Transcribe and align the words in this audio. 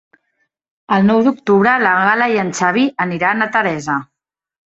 El 0.95 1.03
nou 1.09 1.19
d'octubre 1.27 1.75
na 1.83 1.91
Gal·la 2.05 2.29
i 2.37 2.41
en 2.45 2.49
Xavi 2.61 2.85
aniran 3.07 3.47
a 3.47 3.51
Teresa. 3.59 4.01